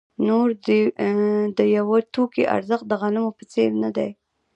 نور 0.27 0.47
د 1.57 1.59
یوه 1.77 1.97
توکي 2.13 2.43
ارزښت 2.55 2.85
د 2.87 2.93
غنمو 3.01 3.29
په 3.37 3.43
څېر 3.51 3.69
نه 3.83 3.89
دی 3.97 4.09